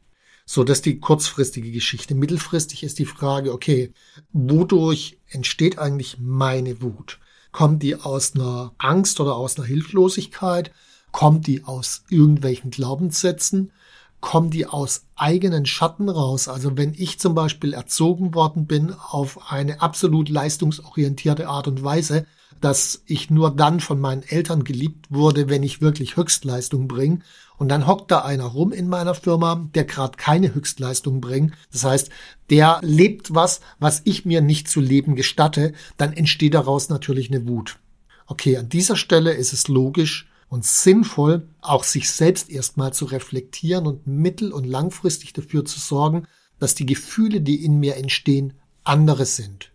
So, 0.45 0.65
das 0.65 0.79
ist 0.79 0.87
die 0.87 0.99
kurzfristige 0.99 1.71
Geschichte. 1.71 2.15
Mittelfristig 2.15 2.83
ist 2.83 2.99
die 2.99 3.05
Frage, 3.05 3.53
okay, 3.53 3.93
wodurch 4.33 5.19
entsteht 5.29 5.79
eigentlich 5.79 6.17
meine 6.19 6.81
Wut? 6.81 7.21
Kommt 7.53 7.83
die 7.83 7.97
aus 7.97 8.35
einer 8.35 8.73
Angst 8.79 9.21
oder 9.21 9.37
aus 9.37 9.57
einer 9.59 9.67
Hilflosigkeit? 9.67 10.71
Kommt 11.13 11.47
die 11.47 11.65
aus 11.65 12.05
irgendwelchen 12.09 12.71
Glaubenssätzen? 12.71 13.73
Kommt 14.21 14.53
die 14.53 14.67
aus 14.67 15.07
eigenen 15.17 15.65
Schatten 15.65 16.09
raus? 16.09 16.49
Also 16.49 16.77
wenn 16.77 16.93
ich 16.95 17.19
zum 17.19 17.35
Beispiel 17.35 17.73
erzogen 17.73 18.35
worden 18.35 18.67
bin 18.67 18.93
auf 18.93 19.51
eine 19.51 19.81
absolut 19.81 20.29
leistungsorientierte 20.29 21.49
Art 21.49 21.69
und 21.69 21.83
Weise, 21.83 22.27
dass 22.61 23.03
ich 23.07 23.31
nur 23.31 23.55
dann 23.55 23.81
von 23.81 24.01
meinen 24.01 24.23
Eltern 24.23 24.65
geliebt 24.65 25.07
wurde, 25.11 25.49
wenn 25.49 25.63
ich 25.63 25.81
wirklich 25.81 26.17
Höchstleistung 26.17 26.89
bringe. 26.89 27.21
Und 27.57 27.69
dann 27.69 27.87
hockt 27.87 28.11
da 28.11 28.21
einer 28.21 28.45
rum 28.45 28.73
in 28.73 28.89
meiner 28.89 29.15
Firma, 29.15 29.69
der 29.75 29.85
gerade 29.85 30.17
keine 30.17 30.55
Höchstleistung 30.55 31.21
bringt. 31.21 31.55
Das 31.73 31.85
heißt, 31.85 32.11
der 32.51 32.81
lebt 32.83 33.35
was, 33.35 33.61
was 33.79 34.03
ich 34.05 34.25
mir 34.25 34.41
nicht 34.41 34.69
zu 34.69 34.81
leben 34.81 35.17
gestatte. 35.17 35.73
Dann 35.97 36.13
entsteht 36.13 36.55
daraus 36.55 36.89
natürlich 36.89 37.31
eine 37.31 37.49
Wut. 37.49 37.79
Okay, 38.27 38.57
an 38.57 38.69
dieser 38.69 38.97
Stelle 38.97 39.33
ist 39.33 39.53
es 39.53 39.69
logisch 39.69 40.29
und 40.49 40.65
sinnvoll, 40.65 41.49
auch 41.61 41.85
sich 41.85 42.11
selbst 42.11 42.51
erstmal 42.51 42.93
zu 42.93 43.07
reflektieren 43.07 43.87
und 43.87 44.07
mittel- 44.07 44.53
und 44.53 44.65
langfristig 44.65 45.33
dafür 45.33 45.65
zu 45.65 45.79
sorgen, 45.81 46.27
dass 46.59 46.75
die 46.75 46.87
Gefühle, 46.87 47.41
die 47.41 47.65
in 47.65 47.79
mir 47.79 47.97
entstehen, 47.97 48.55
andere 48.85 49.27
sind. 49.27 49.71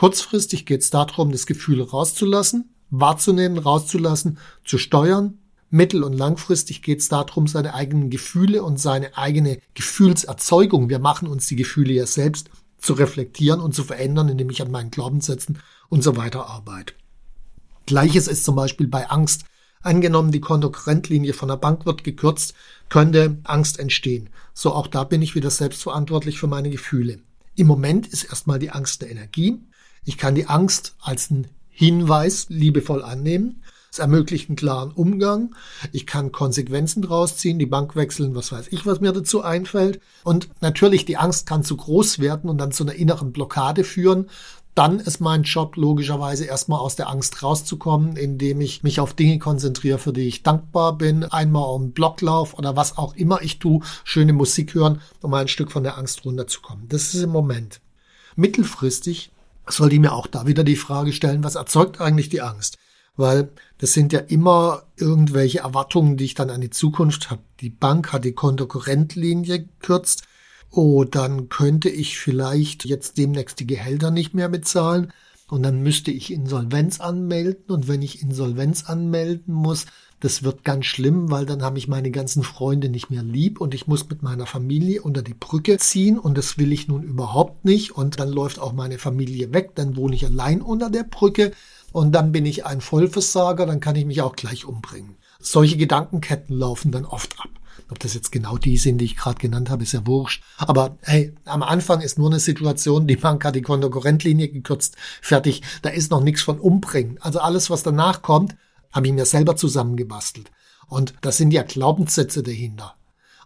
Kurzfristig 0.00 0.64
geht 0.64 0.80
es 0.80 0.88
darum, 0.88 1.30
das 1.30 1.44
Gefühl 1.44 1.82
rauszulassen, 1.82 2.70
wahrzunehmen, 2.88 3.58
rauszulassen, 3.58 4.38
zu 4.64 4.78
steuern. 4.78 5.36
Mittel- 5.68 6.04
und 6.04 6.14
langfristig 6.14 6.80
geht 6.80 7.00
es 7.00 7.10
darum, 7.10 7.46
seine 7.46 7.74
eigenen 7.74 8.08
Gefühle 8.08 8.62
und 8.62 8.80
seine 8.80 9.18
eigene 9.18 9.58
Gefühlserzeugung, 9.74 10.88
wir 10.88 11.00
machen 11.00 11.28
uns 11.28 11.48
die 11.48 11.56
Gefühle 11.56 11.92
ja 11.92 12.06
selbst, 12.06 12.48
zu 12.78 12.94
reflektieren 12.94 13.60
und 13.60 13.74
zu 13.74 13.84
verändern, 13.84 14.30
indem 14.30 14.48
ich 14.48 14.62
an 14.62 14.70
meinen 14.70 14.90
Glaubenssätzen 14.90 15.58
und 15.90 16.02
so 16.02 16.16
weiter 16.16 16.46
arbeite. 16.46 16.94
Gleiches 17.84 18.26
ist 18.26 18.46
zum 18.46 18.56
Beispiel 18.56 18.86
bei 18.86 19.10
Angst. 19.10 19.44
Angenommen, 19.82 20.32
die 20.32 20.40
Kontokorrentlinie 20.40 21.34
von 21.34 21.48
der 21.48 21.56
Bank 21.56 21.84
wird 21.84 22.04
gekürzt, 22.04 22.54
könnte 22.88 23.36
Angst 23.44 23.78
entstehen. 23.78 24.30
So 24.54 24.72
auch 24.72 24.86
da 24.86 25.04
bin 25.04 25.20
ich 25.20 25.34
wieder 25.34 25.50
selbstverantwortlich 25.50 26.40
für 26.40 26.46
meine 26.46 26.70
Gefühle. 26.70 27.20
Im 27.54 27.66
Moment 27.66 28.06
ist 28.06 28.24
erstmal 28.24 28.58
die 28.58 28.70
Angst 28.70 29.02
der 29.02 29.10
Energie. 29.10 29.60
Ich 30.04 30.18
kann 30.18 30.34
die 30.34 30.46
Angst 30.46 30.94
als 31.00 31.30
einen 31.30 31.48
Hinweis 31.68 32.46
liebevoll 32.48 33.02
annehmen. 33.02 33.62
Es 33.92 33.98
ermöglicht 33.98 34.48
einen 34.48 34.56
klaren 34.56 34.92
Umgang. 34.92 35.54
Ich 35.92 36.06
kann 36.06 36.30
Konsequenzen 36.30 37.02
draus 37.02 37.36
ziehen, 37.36 37.58
die 37.58 37.66
Bank 37.66 37.96
wechseln, 37.96 38.34
was 38.36 38.52
weiß 38.52 38.68
ich, 38.70 38.86
was 38.86 39.00
mir 39.00 39.12
dazu 39.12 39.42
einfällt. 39.42 40.00
Und 40.22 40.48
natürlich, 40.60 41.04
die 41.04 41.16
Angst 41.16 41.46
kann 41.46 41.64
zu 41.64 41.76
groß 41.76 42.20
werden 42.20 42.48
und 42.48 42.58
dann 42.58 42.70
zu 42.70 42.84
einer 42.84 42.94
inneren 42.94 43.32
Blockade 43.32 43.82
führen. 43.82 44.30
Dann 44.76 45.00
ist 45.00 45.20
mein 45.20 45.42
Job 45.42 45.76
logischerweise 45.76 46.44
erstmal 46.44 46.78
aus 46.78 46.94
der 46.94 47.10
Angst 47.10 47.42
rauszukommen, 47.42 48.16
indem 48.16 48.60
ich 48.60 48.84
mich 48.84 49.00
auf 49.00 49.14
Dinge 49.14 49.40
konzentriere, 49.40 49.98
für 49.98 50.12
die 50.12 50.28
ich 50.28 50.44
dankbar 50.44 50.96
bin. 50.96 51.24
Einmal 51.24 51.74
um 51.74 51.90
Blocklauf 51.90 52.54
oder 52.54 52.76
was 52.76 52.96
auch 52.96 53.16
immer 53.16 53.42
ich 53.42 53.58
tue, 53.58 53.80
schöne 54.04 54.32
Musik 54.32 54.74
hören, 54.74 55.00
um 55.20 55.34
ein 55.34 55.48
Stück 55.48 55.72
von 55.72 55.82
der 55.82 55.98
Angst 55.98 56.24
runterzukommen. 56.24 56.88
Das 56.88 57.12
ist 57.12 57.22
im 57.22 57.30
Moment. 57.30 57.80
Mittelfristig 58.36 59.32
sollte 59.66 59.94
ich 59.94 60.00
mir 60.00 60.12
auch 60.12 60.26
da 60.26 60.46
wieder 60.46 60.64
die 60.64 60.76
Frage 60.76 61.12
stellen, 61.12 61.44
was 61.44 61.54
erzeugt 61.54 62.00
eigentlich 62.00 62.28
die 62.28 62.42
Angst? 62.42 62.78
Weil 63.16 63.50
das 63.78 63.92
sind 63.92 64.12
ja 64.12 64.20
immer 64.20 64.84
irgendwelche 64.96 65.60
Erwartungen, 65.60 66.16
die 66.16 66.24
ich 66.24 66.34
dann 66.34 66.50
an 66.50 66.60
die 66.60 66.70
Zukunft 66.70 67.30
habe. 67.30 67.42
Die 67.60 67.70
Bank 67.70 68.12
hat 68.12 68.24
die 68.24 68.32
Kontokorrentlinie 68.32 69.60
gekürzt. 69.60 70.22
Oh, 70.70 71.04
dann 71.04 71.48
könnte 71.48 71.88
ich 71.88 72.18
vielleicht 72.18 72.84
jetzt 72.84 73.18
demnächst 73.18 73.58
die 73.60 73.66
Gehälter 73.66 74.10
nicht 74.10 74.34
mehr 74.34 74.48
bezahlen. 74.48 75.12
Und 75.48 75.64
dann 75.64 75.82
müsste 75.82 76.12
ich 76.12 76.32
Insolvenz 76.32 77.00
anmelden. 77.00 77.64
Und 77.68 77.88
wenn 77.88 78.02
ich 78.02 78.22
Insolvenz 78.22 78.84
anmelden 78.84 79.52
muss, 79.52 79.86
das 80.20 80.42
wird 80.42 80.64
ganz 80.64 80.84
schlimm, 80.84 81.30
weil 81.30 81.46
dann 81.46 81.62
habe 81.62 81.78
ich 81.78 81.88
meine 81.88 82.10
ganzen 82.10 82.42
Freunde 82.42 82.90
nicht 82.90 83.10
mehr 83.10 83.22
lieb 83.22 83.60
und 83.60 83.74
ich 83.74 83.86
muss 83.86 84.08
mit 84.08 84.22
meiner 84.22 84.46
Familie 84.46 85.02
unter 85.02 85.22
die 85.22 85.34
Brücke 85.34 85.78
ziehen 85.78 86.18
und 86.18 86.36
das 86.36 86.58
will 86.58 86.72
ich 86.72 86.88
nun 86.88 87.02
überhaupt 87.02 87.64
nicht. 87.64 87.92
Und 87.92 88.20
dann 88.20 88.28
läuft 88.28 88.58
auch 88.58 88.74
meine 88.74 88.98
Familie 88.98 89.52
weg, 89.54 89.72
dann 89.74 89.96
wohne 89.96 90.14
ich 90.14 90.26
allein 90.26 90.60
unter 90.60 90.90
der 90.90 91.04
Brücke 91.04 91.52
und 91.92 92.12
dann 92.12 92.32
bin 92.32 92.44
ich 92.44 92.66
ein 92.66 92.82
Vollversager, 92.82 93.64
dann 93.66 93.80
kann 93.80 93.96
ich 93.96 94.04
mich 94.04 94.20
auch 94.20 94.36
gleich 94.36 94.66
umbringen. 94.66 95.16
Solche 95.40 95.78
Gedankenketten 95.78 96.56
laufen 96.56 96.92
dann 96.92 97.06
oft 97.06 97.40
ab. 97.40 97.48
Ob 97.88 97.98
das 97.98 98.12
jetzt 98.14 98.30
genau 98.30 98.58
die 98.58 98.76
sind, 98.76 98.98
die 98.98 99.06
ich 99.06 99.16
gerade 99.16 99.38
genannt 99.38 99.70
habe, 99.70 99.82
ist 99.82 99.92
ja 99.92 100.06
wurscht. 100.06 100.44
Aber 100.58 100.98
hey, 101.00 101.32
am 101.46 101.62
Anfang 101.62 102.02
ist 102.02 102.18
nur 102.18 102.28
eine 102.28 102.40
Situation, 102.40 103.06
die 103.06 103.16
Bank 103.16 103.44
hat 103.44 103.56
die 103.56 103.62
Kontokorrentlinie 103.62 104.48
gekürzt, 104.48 104.96
fertig. 105.22 105.62
Da 105.80 105.88
ist 105.88 106.10
noch 106.10 106.22
nichts 106.22 106.42
von 106.42 106.60
umbringen. 106.60 107.16
Also 107.20 107.40
alles, 107.40 107.70
was 107.70 107.82
danach 107.82 108.22
kommt, 108.22 108.54
habe 108.92 109.06
ich 109.06 109.12
mir 109.12 109.26
selber 109.26 109.56
zusammengebastelt. 109.56 110.50
Und 110.88 111.14
das 111.20 111.36
sind 111.36 111.52
ja 111.52 111.62
Glaubenssätze 111.62 112.42
dahinter 112.42 112.94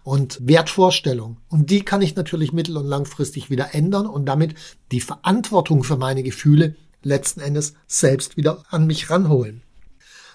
und 0.03 0.39
Wertvorstellungen. 0.43 1.39
Und 1.49 1.71
die 1.71 1.83
kann 1.83 2.03
ich 2.03 2.15
natürlich 2.15 2.53
mittel- 2.53 2.77
und 2.77 2.87
langfristig 2.87 3.51
wieder 3.51 3.75
ändern 3.75 4.07
und 4.07 4.27
damit 4.27 4.55
die 4.93 5.01
Verantwortung 5.01 5.83
für 5.83 5.97
meine 5.97 6.23
Gefühle 6.23 6.77
letzten 7.03 7.41
Endes 7.41 7.75
selbst 7.87 8.37
wieder 8.37 8.63
an 8.71 8.87
mich 8.87 9.11
ranholen. 9.11 9.63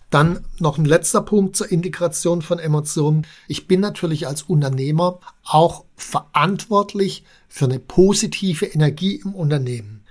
Dann 0.09 0.43
noch 0.57 0.79
ein 0.79 0.85
letzter 0.85 1.21
Punkt 1.21 1.55
zur 1.55 1.71
Integration 1.71 2.41
von 2.41 2.57
Emotionen. 2.57 3.27
Ich 3.47 3.67
bin 3.67 3.79
natürlich 3.79 4.27
als 4.27 4.41
Unternehmer 4.41 5.19
auch 5.43 5.85
verantwortlich 5.95 7.23
für 7.47 7.65
eine 7.65 7.79
positive 7.79 8.65
Energie 8.65 9.21
im 9.23 9.35
Unternehmen. 9.35 10.03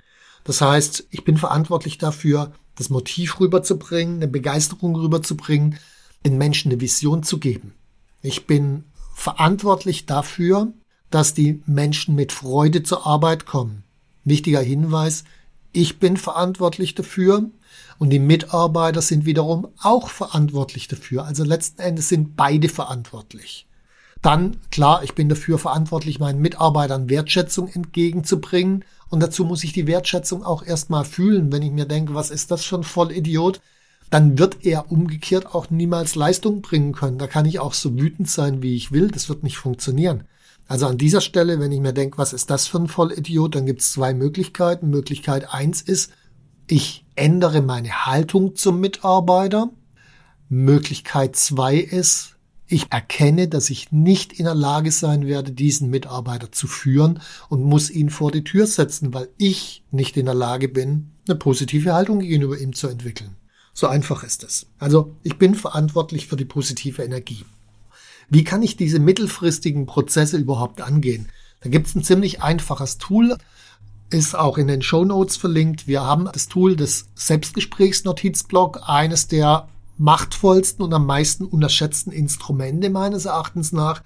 Das 0.45 0.61
heißt, 0.61 1.07
ich 1.11 1.25
bin 1.25 1.35
verantwortlich 1.35 1.97
dafür, 1.97 2.53
das 2.79 2.89
Motiv 2.89 3.39
rüberzubringen, 3.39 4.15
eine 4.15 4.27
Begeisterung 4.27 4.95
rüberzubringen, 4.95 5.77
den 6.25 6.37
Menschen 6.37 6.71
eine 6.71 6.81
Vision 6.81 7.23
zu 7.23 7.37
geben. 7.37 7.73
Ich 8.21 8.47
bin 8.47 8.85
verantwortlich 9.13 10.05
dafür, 10.05 10.73
dass 11.09 11.33
die 11.33 11.61
Menschen 11.65 12.15
mit 12.15 12.31
Freude 12.31 12.81
zur 12.81 13.05
Arbeit 13.05 13.45
kommen. 13.45 13.83
Wichtiger 14.23 14.61
Hinweis, 14.61 15.25
ich 15.73 15.99
bin 15.99 16.17
verantwortlich 16.17 16.95
dafür 16.95 17.49
und 17.97 18.11
die 18.11 18.19
Mitarbeiter 18.19 19.01
sind 19.01 19.25
wiederum 19.25 19.67
auch 19.81 20.09
verantwortlich 20.09 20.87
dafür. 20.87 21.25
Also 21.25 21.43
letzten 21.43 21.81
Endes 21.81 22.09
sind 22.09 22.37
beide 22.37 22.69
verantwortlich. 22.69 23.67
Dann, 24.21 24.57
klar, 24.71 25.03
ich 25.03 25.15
bin 25.15 25.29
dafür 25.29 25.57
verantwortlich, 25.59 26.19
meinen 26.19 26.41
Mitarbeitern 26.41 27.09
Wertschätzung 27.09 27.67
entgegenzubringen. 27.67 28.85
Und 29.09 29.21
dazu 29.21 29.43
muss 29.43 29.63
ich 29.63 29.73
die 29.73 29.87
Wertschätzung 29.87 30.43
auch 30.43 30.63
erstmal 30.63 31.05
fühlen. 31.05 31.51
Wenn 31.51 31.63
ich 31.63 31.71
mir 31.71 31.85
denke, 31.85 32.13
was 32.13 32.29
ist 32.29 32.51
das 32.51 32.63
für 32.63 32.75
ein 32.75 32.83
Vollidiot, 32.83 33.59
dann 34.09 34.37
wird 34.39 34.65
er 34.65 34.91
umgekehrt 34.91 35.53
auch 35.53 35.69
niemals 35.69 36.15
Leistung 36.15 36.61
bringen 36.61 36.93
können. 36.93 37.17
Da 37.17 37.27
kann 37.27 37.45
ich 37.45 37.59
auch 37.59 37.73
so 37.73 37.97
wütend 37.97 38.29
sein, 38.29 38.61
wie 38.61 38.75
ich 38.75 38.91
will. 38.91 39.09
Das 39.09 39.29
wird 39.29 39.43
nicht 39.43 39.57
funktionieren. 39.57 40.23
Also 40.67 40.85
an 40.85 40.99
dieser 40.99 41.21
Stelle, 41.21 41.59
wenn 41.59 41.71
ich 41.71 41.79
mir 41.79 41.93
denke, 41.93 42.17
was 42.17 42.33
ist 42.33 42.49
das 42.51 42.67
für 42.67 42.77
ein 42.77 42.87
Vollidiot, 42.87 43.55
dann 43.55 43.65
gibt 43.65 43.81
es 43.81 43.91
zwei 43.91 44.13
Möglichkeiten. 44.13 44.89
Möglichkeit 44.89 45.51
eins 45.51 45.81
ist, 45.81 46.11
ich 46.67 47.05
ändere 47.15 47.61
meine 47.61 48.05
Haltung 48.05 48.55
zum 48.55 48.79
Mitarbeiter. 48.79 49.71
Möglichkeit 50.49 51.35
zwei 51.35 51.77
ist, 51.77 52.35
ich 52.69 52.91
erkenne, 52.91 53.47
dass 53.47 53.69
ich 53.69 53.91
nicht 53.91 54.33
in 54.33 54.45
der 54.45 54.55
Lage 54.55 54.91
sein 54.91 55.25
werde, 55.25 55.51
diesen 55.51 55.89
Mitarbeiter 55.89 56.51
zu 56.51 56.67
führen 56.67 57.19
und 57.49 57.63
muss 57.63 57.89
ihn 57.89 58.09
vor 58.11 58.31
die 58.31 58.43
Tür 58.43 58.67
setzen, 58.67 59.13
weil 59.13 59.27
ich 59.37 59.83
nicht 59.91 60.15
in 60.17 60.27
der 60.27 60.35
Lage 60.35 60.69
bin, 60.69 61.09
eine 61.27 61.37
positive 61.37 61.93
Haltung 61.93 62.19
gegenüber 62.19 62.57
ihm 62.59 62.73
zu 62.73 62.87
entwickeln. 62.87 63.35
So 63.73 63.87
einfach 63.87 64.23
ist 64.23 64.43
es. 64.43 64.67
Also 64.77 65.15
ich 65.23 65.37
bin 65.37 65.55
verantwortlich 65.55 66.27
für 66.27 66.35
die 66.35 66.45
positive 66.45 67.01
Energie. 67.01 67.43
Wie 68.29 68.43
kann 68.43 68.61
ich 68.61 68.77
diese 68.77 68.99
mittelfristigen 68.99 69.87
Prozesse 69.87 70.37
überhaupt 70.37 70.81
angehen? 70.81 71.29
Da 71.61 71.69
gibt 71.69 71.87
es 71.87 71.95
ein 71.95 72.03
ziemlich 72.03 72.43
einfaches 72.43 72.99
Tool, 72.99 73.35
ist 74.11 74.35
auch 74.35 74.57
in 74.57 74.67
den 74.67 74.83
Show 74.83 75.05
Notes 75.05 75.37
verlinkt. 75.37 75.87
Wir 75.87 76.03
haben 76.03 76.29
das 76.31 76.47
Tool 76.47 76.75
des 76.75 77.07
Selbstgesprächsnotizblock, 77.15 78.81
eines 78.87 79.27
der 79.27 79.67
machtvollsten 79.99 80.83
und 80.83 80.93
am 80.93 81.05
meisten 81.05 81.45
unterschätzten 81.45 82.11
Instrumente 82.11 82.89
meines 82.89 83.25
Erachtens 83.25 83.71
nach. 83.71 84.01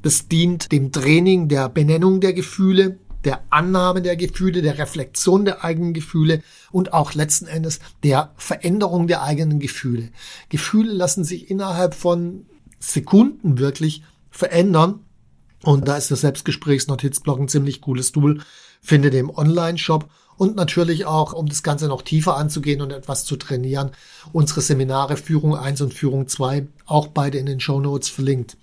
Das 0.00 0.28
dient 0.28 0.72
dem 0.72 0.92
Training 0.92 1.48
der 1.48 1.68
Benennung 1.68 2.20
der 2.20 2.32
Gefühle, 2.32 2.98
der 3.24 3.42
Annahme 3.50 4.02
der 4.02 4.16
Gefühle, 4.16 4.62
der 4.62 4.78
Reflexion 4.78 5.44
der 5.44 5.64
eigenen 5.64 5.92
Gefühle 5.92 6.42
und 6.70 6.92
auch 6.92 7.14
letzten 7.14 7.46
Endes 7.46 7.80
der 8.02 8.32
Veränderung 8.36 9.06
der 9.06 9.22
eigenen 9.22 9.60
Gefühle. 9.60 10.10
Gefühle 10.48 10.92
lassen 10.92 11.24
sich 11.24 11.50
innerhalb 11.50 11.94
von 11.94 12.46
Sekunden 12.78 13.58
wirklich 13.58 14.02
verändern. 14.30 15.00
Und 15.62 15.86
da 15.86 15.96
ist 15.96 16.10
das 16.10 16.22
Selbstgesprächsnotizblock 16.22 17.38
ein 17.38 17.48
ziemlich 17.48 17.80
cooles 17.80 18.10
Tool. 18.10 18.40
Findet 18.80 19.14
im 19.14 19.30
Online-Shop 19.30 20.08
und 20.36 20.56
natürlich 20.56 21.04
auch, 21.06 21.32
um 21.32 21.48
das 21.48 21.62
Ganze 21.62 21.88
noch 21.88 22.02
tiefer 22.02 22.36
anzugehen 22.36 22.80
und 22.80 22.92
etwas 22.92 23.24
zu 23.24 23.36
trainieren, 23.36 23.90
unsere 24.32 24.60
Seminare 24.60 25.16
Führung 25.16 25.56
1 25.56 25.80
und 25.80 25.94
Führung 25.94 26.28
2, 26.28 26.66
auch 26.86 27.08
beide 27.08 27.38
in 27.38 27.46
den 27.46 27.60
Show 27.60 27.80
Notes 27.80 28.08
verlinkt. 28.08 28.56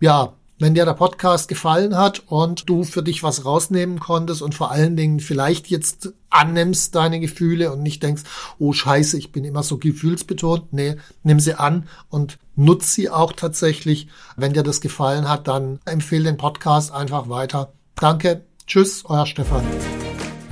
Ja, 0.00 0.34
wenn 0.60 0.74
dir 0.74 0.84
der 0.84 0.92
Podcast 0.92 1.48
gefallen 1.48 1.96
hat 1.96 2.22
und 2.26 2.68
du 2.68 2.84
für 2.84 3.02
dich 3.02 3.22
was 3.22 3.46
rausnehmen 3.46 3.98
konntest 3.98 4.42
und 4.42 4.54
vor 4.54 4.70
allen 4.70 4.94
Dingen 4.94 5.18
vielleicht 5.18 5.68
jetzt 5.68 6.12
annimmst 6.28 6.94
deine 6.94 7.18
Gefühle 7.18 7.72
und 7.72 7.82
nicht 7.82 8.02
denkst, 8.02 8.24
oh 8.58 8.74
scheiße, 8.74 9.16
ich 9.16 9.32
bin 9.32 9.46
immer 9.46 9.62
so 9.62 9.78
gefühlsbetont. 9.78 10.74
Nee, 10.74 10.96
nimm 11.22 11.40
sie 11.40 11.54
an 11.54 11.88
und 12.10 12.38
nutz 12.56 12.92
sie 12.92 13.08
auch 13.08 13.32
tatsächlich. 13.32 14.08
Wenn 14.36 14.52
dir 14.52 14.62
das 14.62 14.82
gefallen 14.82 15.30
hat, 15.30 15.48
dann 15.48 15.80
empfehle 15.86 16.24
den 16.24 16.36
Podcast 16.36 16.92
einfach 16.92 17.30
weiter. 17.30 17.72
Danke. 17.94 18.44
Tschüss, 18.66 19.04
euer 19.06 19.24
Stefan. 19.24 19.64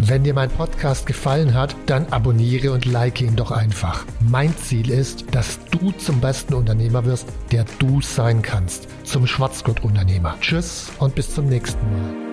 Wenn 0.08 0.24
dir 0.24 0.32
mein 0.32 0.48
Podcast 0.48 1.04
gefallen 1.04 1.52
hat, 1.52 1.76
dann 1.84 2.06
abonniere 2.06 2.72
und 2.72 2.86
like 2.86 3.20
ihn 3.20 3.36
doch 3.36 3.50
einfach. 3.50 4.06
Mein 4.26 4.56
Ziel 4.56 4.88
ist, 4.88 5.26
dass 5.32 5.60
du 5.66 5.90
zum 5.92 6.22
besten 6.22 6.54
Unternehmer 6.54 7.04
wirst, 7.04 7.28
der 7.52 7.66
du 7.78 8.00
sein 8.00 8.40
kannst. 8.40 8.88
Zum 9.04 9.26
Schwarzgurt-Unternehmer. 9.26 10.38
Tschüss 10.40 10.90
und 10.98 11.14
bis 11.14 11.34
zum 11.34 11.44
nächsten 11.44 11.84
Mal. 11.92 12.27